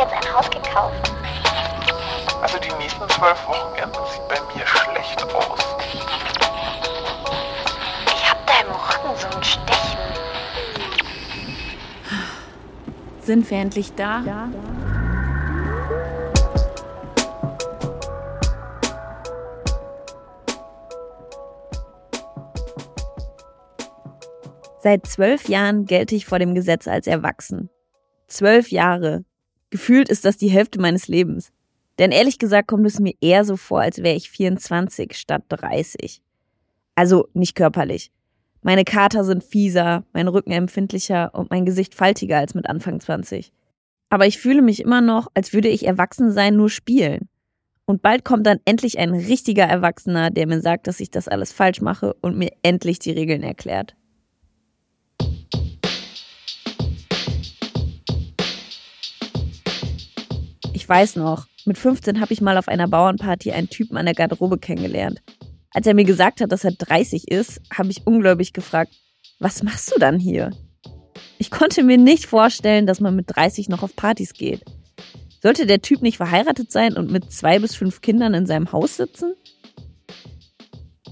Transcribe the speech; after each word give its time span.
jetzt 0.00 0.12
ein 0.14 0.34
Haus 0.34 0.48
gekauft. 0.50 1.12
Also 2.40 2.58
die 2.58 2.72
nächsten 2.78 3.06
zwölf 3.10 3.46
Wochenenden 3.46 4.00
sieht 4.10 4.28
bei 4.28 4.40
mir 4.54 4.66
schlecht 4.66 5.22
aus. 5.34 5.76
Ich 8.06 8.30
hab 8.30 8.46
da 8.46 8.52
im 8.62 8.70
Rücken 8.70 9.16
so 9.18 9.26
ein 9.36 9.44
Stechen. 9.44 9.98
Sind 13.20 13.50
wir 13.50 13.58
endlich 13.58 13.94
da? 13.94 14.22
Ja. 14.26 14.48
Seit 24.82 25.06
zwölf 25.06 25.46
Jahren 25.46 25.84
gelte 25.84 26.14
ich 26.14 26.24
vor 26.24 26.38
dem 26.38 26.54
Gesetz 26.54 26.88
als 26.88 27.06
erwachsen. 27.06 27.68
Zwölf 28.28 28.70
Jahre. 28.70 29.24
Gefühlt 29.70 30.08
ist 30.08 30.24
das 30.24 30.36
die 30.36 30.50
Hälfte 30.50 30.80
meines 30.80 31.08
Lebens. 31.08 31.52
Denn 31.98 32.12
ehrlich 32.12 32.38
gesagt 32.38 32.68
kommt 32.68 32.86
es 32.86 32.98
mir 32.98 33.14
eher 33.20 33.44
so 33.44 33.56
vor, 33.56 33.80
als 33.80 33.98
wäre 33.98 34.16
ich 34.16 34.30
24 34.30 35.16
statt 35.16 35.44
30. 35.48 36.22
Also 36.94 37.28
nicht 37.34 37.54
körperlich. 37.54 38.10
Meine 38.62 38.84
Kater 38.84 39.24
sind 39.24 39.44
fieser, 39.44 40.04
mein 40.12 40.28
Rücken 40.28 40.50
empfindlicher 40.50 41.34
und 41.34 41.50
mein 41.50 41.64
Gesicht 41.64 41.94
faltiger 41.94 42.38
als 42.38 42.54
mit 42.54 42.68
Anfang 42.68 43.00
20. 43.00 43.52
Aber 44.10 44.26
ich 44.26 44.38
fühle 44.38 44.60
mich 44.60 44.80
immer 44.80 45.00
noch, 45.00 45.28
als 45.34 45.52
würde 45.52 45.68
ich 45.68 45.86
erwachsen 45.86 46.32
sein, 46.32 46.56
nur 46.56 46.68
spielen. 46.68 47.28
Und 47.86 48.02
bald 48.02 48.24
kommt 48.24 48.46
dann 48.46 48.60
endlich 48.64 48.98
ein 48.98 49.14
richtiger 49.14 49.64
Erwachsener, 49.64 50.30
der 50.30 50.46
mir 50.46 50.60
sagt, 50.60 50.86
dass 50.86 51.00
ich 51.00 51.10
das 51.10 51.28
alles 51.28 51.52
falsch 51.52 51.80
mache 51.80 52.14
und 52.20 52.36
mir 52.36 52.52
endlich 52.62 52.98
die 52.98 53.12
Regeln 53.12 53.42
erklärt. 53.42 53.96
Weiß 60.90 61.16
noch, 61.16 61.46
mit 61.66 61.78
15 61.78 62.20
habe 62.20 62.32
ich 62.32 62.40
mal 62.40 62.58
auf 62.58 62.66
einer 62.66 62.88
Bauernparty 62.88 63.52
einen 63.52 63.70
Typen 63.70 63.96
an 63.96 64.06
der 64.06 64.14
Garderobe 64.14 64.58
kennengelernt. 64.58 65.22
Als 65.70 65.86
er 65.86 65.94
mir 65.94 66.04
gesagt 66.04 66.40
hat, 66.40 66.50
dass 66.50 66.64
er 66.64 66.72
30 66.72 67.30
ist, 67.30 67.60
habe 67.72 67.90
ich 67.90 68.06
ungläubig 68.08 68.52
gefragt, 68.52 68.92
was 69.38 69.62
machst 69.62 69.92
du 69.94 70.00
dann 70.00 70.18
hier? 70.18 70.50
Ich 71.38 71.52
konnte 71.52 71.84
mir 71.84 71.96
nicht 71.96 72.26
vorstellen, 72.26 72.86
dass 72.86 73.00
man 73.00 73.14
mit 73.14 73.26
30 73.28 73.68
noch 73.68 73.84
auf 73.84 73.94
Partys 73.94 74.32
geht. 74.32 74.64
Sollte 75.40 75.64
der 75.64 75.80
Typ 75.80 76.02
nicht 76.02 76.16
verheiratet 76.16 76.72
sein 76.72 76.96
und 76.96 77.10
mit 77.10 77.32
zwei 77.32 77.60
bis 77.60 77.76
fünf 77.76 78.00
Kindern 78.00 78.34
in 78.34 78.46
seinem 78.46 78.72
Haus 78.72 78.96
sitzen? 78.96 79.34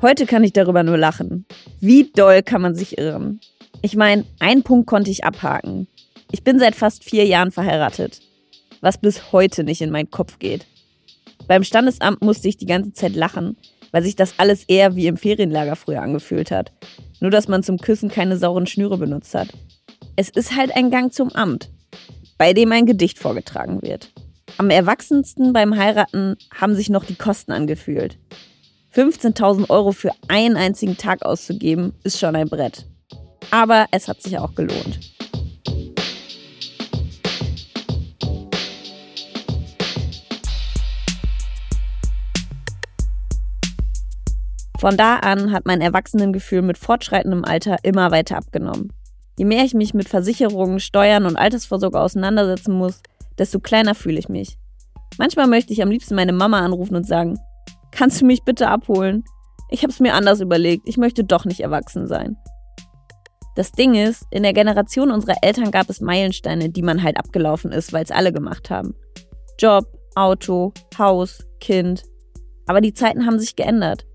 Heute 0.00 0.24
kann 0.24 0.42
ich 0.42 0.54
darüber 0.54 0.84
nur 0.84 0.96
lachen. 0.96 1.44
Wie 1.80 2.10
doll 2.10 2.42
kann 2.42 2.62
man 2.62 2.74
sich 2.74 2.96
irren? 2.96 3.40
Ich 3.82 3.94
meine, 3.94 4.24
einen 4.40 4.62
Punkt 4.62 4.86
konnte 4.86 5.10
ich 5.10 5.24
abhaken. 5.24 5.86
Ich 6.32 6.42
bin 6.42 6.58
seit 6.58 6.74
fast 6.74 7.04
vier 7.04 7.26
Jahren 7.26 7.52
verheiratet 7.52 8.25
was 8.86 8.98
bis 8.98 9.32
heute 9.32 9.64
nicht 9.64 9.80
in 9.80 9.90
meinen 9.90 10.12
Kopf 10.12 10.38
geht. 10.38 10.64
Beim 11.48 11.64
Standesamt 11.64 12.22
musste 12.22 12.46
ich 12.46 12.56
die 12.56 12.66
ganze 12.66 12.92
Zeit 12.92 13.16
lachen, 13.16 13.56
weil 13.90 14.04
sich 14.04 14.14
das 14.14 14.38
alles 14.38 14.62
eher 14.62 14.94
wie 14.94 15.08
im 15.08 15.16
Ferienlager 15.16 15.74
früher 15.74 16.02
angefühlt 16.02 16.52
hat. 16.52 16.70
Nur 17.18 17.32
dass 17.32 17.48
man 17.48 17.64
zum 17.64 17.78
Küssen 17.78 18.10
keine 18.10 18.36
sauren 18.36 18.68
Schnüre 18.68 18.96
benutzt 18.96 19.34
hat. 19.34 19.48
Es 20.14 20.28
ist 20.28 20.54
halt 20.54 20.74
ein 20.76 20.92
Gang 20.92 21.12
zum 21.12 21.32
Amt, 21.32 21.68
bei 22.38 22.52
dem 22.52 22.70
ein 22.70 22.86
Gedicht 22.86 23.18
vorgetragen 23.18 23.82
wird. 23.82 24.12
Am 24.56 24.70
erwachsensten 24.70 25.52
beim 25.52 25.76
Heiraten 25.76 26.36
haben 26.54 26.76
sich 26.76 26.88
noch 26.88 27.04
die 27.04 27.16
Kosten 27.16 27.50
angefühlt. 27.50 28.18
15.000 28.94 29.68
Euro 29.68 29.90
für 29.90 30.12
einen 30.28 30.56
einzigen 30.56 30.96
Tag 30.96 31.24
auszugeben, 31.24 31.92
ist 32.04 32.20
schon 32.20 32.36
ein 32.36 32.48
Brett. 32.48 32.86
Aber 33.50 33.86
es 33.90 34.06
hat 34.06 34.22
sich 34.22 34.38
auch 34.38 34.54
gelohnt. 34.54 35.15
Von 44.78 44.96
da 44.96 45.16
an 45.16 45.52
hat 45.52 45.64
mein 45.64 45.80
Erwachsenengefühl 45.80 46.60
mit 46.62 46.76
fortschreitendem 46.76 47.44
Alter 47.44 47.78
immer 47.82 48.10
weiter 48.10 48.36
abgenommen. 48.36 48.92
Je 49.38 49.44
mehr 49.44 49.64
ich 49.64 49.74
mich 49.74 49.94
mit 49.94 50.08
Versicherungen, 50.08 50.80
Steuern 50.80 51.24
und 51.24 51.36
Altersvorsorge 51.36 51.98
auseinandersetzen 51.98 52.74
muss, 52.74 53.00
desto 53.38 53.58
kleiner 53.58 53.94
fühle 53.94 54.18
ich 54.18 54.28
mich. 54.28 54.58
Manchmal 55.18 55.46
möchte 55.46 55.72
ich 55.72 55.82
am 55.82 55.90
liebsten 55.90 56.14
meine 56.14 56.32
Mama 56.32 56.60
anrufen 56.60 56.96
und 56.96 57.06
sagen, 57.06 57.38
kannst 57.90 58.20
du 58.20 58.26
mich 58.26 58.42
bitte 58.44 58.68
abholen? 58.68 59.24
Ich 59.70 59.82
habe 59.82 59.92
es 59.92 60.00
mir 60.00 60.14
anders 60.14 60.40
überlegt, 60.40 60.86
ich 60.86 60.98
möchte 60.98 61.24
doch 61.24 61.44
nicht 61.44 61.60
erwachsen 61.60 62.06
sein. 62.06 62.36
Das 63.56 63.72
Ding 63.72 63.94
ist, 63.94 64.26
in 64.30 64.42
der 64.42 64.52
Generation 64.52 65.10
unserer 65.10 65.36
Eltern 65.40 65.70
gab 65.70 65.88
es 65.88 66.02
Meilensteine, 66.02 66.68
die 66.68 66.82
man 66.82 67.02
halt 67.02 67.16
abgelaufen 67.16 67.72
ist, 67.72 67.94
weil 67.94 68.04
es 68.04 68.10
alle 68.10 68.32
gemacht 68.32 68.68
haben. 68.68 68.94
Job, 69.58 69.86
Auto, 70.14 70.74
Haus, 70.98 71.46
Kind. 71.60 72.04
Aber 72.66 72.82
die 72.82 72.92
Zeiten 72.92 73.24
haben 73.24 73.38
sich 73.38 73.56
geändert. 73.56 74.06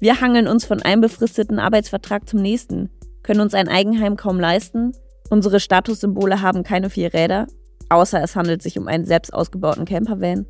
Wir 0.00 0.22
hangeln 0.22 0.48
uns 0.48 0.64
von 0.64 0.80
einem 0.80 1.02
befristeten 1.02 1.58
Arbeitsvertrag 1.58 2.26
zum 2.26 2.40
nächsten, 2.40 2.88
können 3.22 3.40
uns 3.40 3.52
ein 3.52 3.68
Eigenheim 3.68 4.16
kaum 4.16 4.40
leisten, 4.40 4.92
unsere 5.28 5.60
Statussymbole 5.60 6.40
haben 6.40 6.62
keine 6.62 6.88
vier 6.88 7.12
Räder, 7.12 7.46
außer 7.90 8.22
es 8.22 8.34
handelt 8.34 8.62
sich 8.62 8.78
um 8.78 8.88
einen 8.88 9.04
selbst 9.04 9.34
ausgebauten 9.34 9.84
Campervan. 9.84 10.46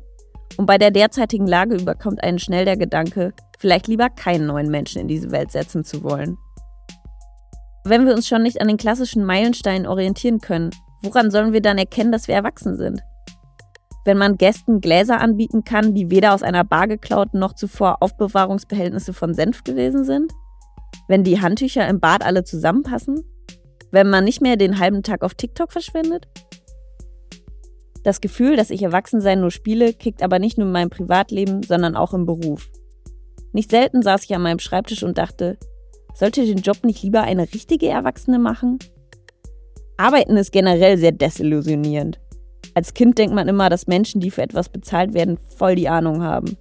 Und 0.55 0.67
bei 0.67 0.77
der 0.77 0.91
derzeitigen 0.91 1.47
Lage 1.47 1.75
überkommt 1.75 2.23
einen 2.23 2.39
schnell 2.39 2.63
der 2.63 2.77
Gedanke, 2.77 3.33
vielleicht 3.59 3.87
lieber 3.87 4.09
keinen 4.09 4.47
neuen 4.47 4.71
Menschen 4.71 5.01
in 5.01 5.09
diese 5.09 5.31
Welt 5.31 5.51
setzen 5.51 5.83
zu 5.83 6.01
wollen. 6.01 6.37
Wenn 7.83 8.05
wir 8.05 8.13
uns 8.13 8.29
schon 8.29 8.43
nicht 8.43 8.61
an 8.61 8.69
den 8.69 8.77
klassischen 8.77 9.25
Meilensteinen 9.25 9.85
orientieren 9.85 10.39
können, 10.39 10.69
woran 11.01 11.29
sollen 11.29 11.51
wir 11.51 11.61
dann 11.61 11.77
erkennen, 11.77 12.13
dass 12.13 12.29
wir 12.29 12.35
erwachsen 12.35 12.77
sind? 12.77 13.01
Wenn 14.05 14.17
man 14.17 14.37
Gästen 14.37 14.81
Gläser 14.81 15.19
anbieten 15.19 15.63
kann, 15.63 15.93
die 15.93 16.09
weder 16.09 16.33
aus 16.33 16.43
einer 16.43 16.63
Bar 16.63 16.87
geklaut 16.87 17.33
noch 17.33 17.53
zuvor 17.53 18.01
Aufbewahrungsbehältnisse 18.01 19.13
von 19.13 19.33
Senf 19.33 19.63
gewesen 19.63 20.03
sind? 20.03 20.31
Wenn 21.07 21.23
die 21.23 21.41
Handtücher 21.41 21.87
im 21.87 21.99
Bad 21.99 22.25
alle 22.25 22.43
zusammenpassen? 22.43 23.23
Wenn 23.91 24.09
man 24.09 24.23
nicht 24.23 24.41
mehr 24.41 24.55
den 24.55 24.79
halben 24.79 25.03
Tag 25.03 25.23
auf 25.23 25.35
TikTok 25.35 25.71
verschwendet? 25.71 26.27
Das 28.03 28.21
Gefühl, 28.21 28.55
dass 28.55 28.71
ich 28.71 28.81
Erwachsensein 28.81 29.41
nur 29.41 29.51
spiele, 29.51 29.93
kickt 29.93 30.23
aber 30.23 30.39
nicht 30.39 30.57
nur 30.57 30.67
in 30.67 30.73
meinem 30.73 30.89
Privatleben, 30.89 31.61
sondern 31.61 31.95
auch 31.95 32.13
im 32.13 32.25
Beruf. 32.25 32.69
Nicht 33.53 33.69
selten 33.69 34.01
saß 34.01 34.23
ich 34.23 34.33
an 34.33 34.41
meinem 34.41 34.59
Schreibtisch 34.59 35.03
und 35.03 35.17
dachte, 35.17 35.57
sollte 36.15 36.45
den 36.45 36.59
Job 36.59 36.83
nicht 36.83 37.03
lieber 37.03 37.21
eine 37.21 37.53
richtige 37.53 37.89
Erwachsene 37.89 38.39
machen? 38.39 38.79
Arbeiten 39.97 40.37
ist 40.37 40.51
generell 40.51 40.97
sehr 40.97 41.11
desillusionierend. 41.11 42.20
Als 42.73 42.93
Kind 42.93 43.17
denkt 43.17 43.35
man 43.35 43.49
immer, 43.49 43.69
dass 43.69 43.87
Menschen, 43.87 44.21
die 44.21 44.31
für 44.31 44.43
etwas 44.43 44.69
bezahlt 44.69 45.13
werden, 45.13 45.37
voll 45.57 45.75
die 45.75 45.89
Ahnung 45.89 46.23
haben. 46.23 46.57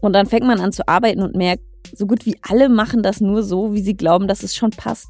Und 0.00 0.12
dann 0.12 0.26
fängt 0.26 0.46
man 0.46 0.60
an 0.60 0.72
zu 0.72 0.86
arbeiten 0.88 1.22
und 1.22 1.36
merkt, 1.36 1.62
so 1.94 2.06
gut 2.06 2.26
wie 2.26 2.36
alle 2.42 2.68
machen 2.68 3.04
das 3.04 3.20
nur 3.20 3.44
so, 3.44 3.72
wie 3.72 3.80
sie 3.80 3.96
glauben, 3.96 4.26
dass 4.26 4.42
es 4.42 4.56
schon 4.56 4.70
passt. 4.70 5.08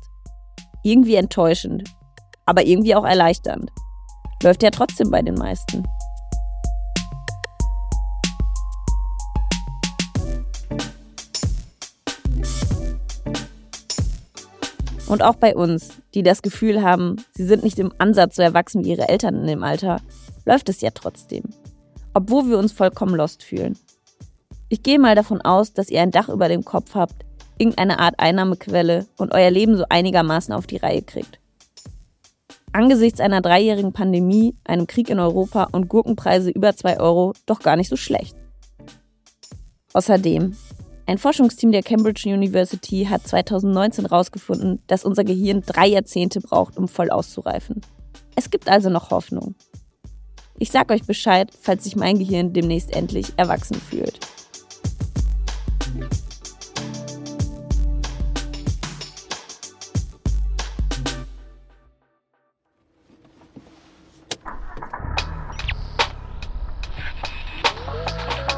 Irgendwie 0.82 1.14
enttäuschend, 1.14 1.84
aber 2.44 2.66
irgendwie 2.66 2.94
auch 2.94 3.06
erleichternd. 3.06 3.70
Läuft 4.42 4.62
ja 4.62 4.70
trotzdem 4.70 5.10
bei 5.10 5.22
den 5.22 5.34
meisten. 5.34 5.82
Und 15.06 15.22
auch 15.22 15.36
bei 15.36 15.54
uns, 15.54 16.02
die 16.14 16.22
das 16.22 16.42
Gefühl 16.42 16.82
haben, 16.82 17.16
sie 17.34 17.46
sind 17.46 17.62
nicht 17.62 17.78
im 17.78 17.92
Ansatz 17.98 18.36
so 18.36 18.42
erwachsen 18.42 18.84
wie 18.84 18.90
ihre 18.90 19.08
Eltern 19.08 19.36
in 19.36 19.46
dem 19.46 19.62
Alter, 19.62 20.00
läuft 20.44 20.68
es 20.68 20.80
ja 20.80 20.90
trotzdem. 20.90 21.44
Obwohl 22.12 22.48
wir 22.48 22.58
uns 22.58 22.72
vollkommen 22.72 23.14
lost 23.14 23.42
fühlen. 23.42 23.78
Ich 24.68 24.82
gehe 24.82 24.98
mal 24.98 25.14
davon 25.14 25.40
aus, 25.40 25.72
dass 25.72 25.90
ihr 25.90 26.00
ein 26.00 26.10
Dach 26.10 26.28
über 26.28 26.48
dem 26.48 26.64
Kopf 26.64 26.94
habt, 26.94 27.24
irgendeine 27.58 27.98
Art 27.98 28.14
Einnahmequelle 28.18 29.06
und 29.16 29.32
euer 29.32 29.50
Leben 29.50 29.76
so 29.76 29.84
einigermaßen 29.88 30.54
auf 30.54 30.66
die 30.66 30.78
Reihe 30.78 31.02
kriegt. 31.02 31.38
Angesichts 32.72 33.20
einer 33.20 33.40
dreijährigen 33.40 33.92
Pandemie, 33.92 34.56
einem 34.64 34.88
Krieg 34.88 35.08
in 35.08 35.20
Europa 35.20 35.68
und 35.70 35.88
Gurkenpreise 35.88 36.50
über 36.50 36.74
2 36.74 36.98
Euro 36.98 37.32
doch 37.46 37.60
gar 37.60 37.76
nicht 37.76 37.88
so 37.88 37.96
schlecht. 37.96 38.34
Außerdem, 39.92 40.56
ein 41.06 41.18
Forschungsteam 41.18 41.70
der 41.70 41.82
Cambridge 41.82 42.28
University 42.28 43.06
hat 43.08 43.26
2019 43.28 44.06
herausgefunden, 44.06 44.82
dass 44.88 45.04
unser 45.04 45.22
Gehirn 45.22 45.62
drei 45.64 45.86
Jahrzehnte 45.86 46.40
braucht, 46.40 46.76
um 46.76 46.88
voll 46.88 47.10
auszureifen. 47.10 47.82
Es 48.34 48.50
gibt 48.50 48.68
also 48.68 48.90
noch 48.90 49.10
Hoffnung. 49.10 49.54
Ich 50.64 50.70
sag 50.70 50.90
euch 50.90 51.02
Bescheid, 51.02 51.50
falls 51.60 51.84
sich 51.84 51.94
mein 51.94 52.18
Gehirn 52.18 52.54
demnächst 52.54 52.96
endlich 52.96 53.34
erwachsen 53.36 53.78
fühlt. 53.78 54.18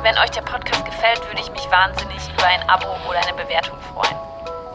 Wenn 0.04 0.16
euch 0.16 0.30
der 0.30 0.42
Podcast 0.42 0.84
gefällt, 0.84 1.26
würde 1.26 1.40
ich 1.40 1.50
mich 1.50 1.68
wahnsinnig 1.72 2.22
über 2.32 2.46
ein 2.46 2.62
Abo 2.68 2.86
oder 3.10 3.18
eine 3.26 3.36
Bewertung 3.36 3.76
freuen. 3.92 4.16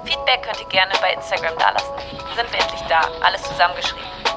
Feedback 0.03 0.43
könnt 0.43 0.59
ihr 0.59 0.67
gerne 0.67 0.91
bei 0.99 1.13
Instagram 1.13 1.57
dalassen. 1.57 1.93
Sind 2.35 2.51
wir 2.51 2.59
endlich 2.59 2.81
da? 2.89 2.99
Alles 3.21 3.41
zusammengeschrieben. 3.43 4.30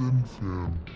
Sinfan. 0.00 0.89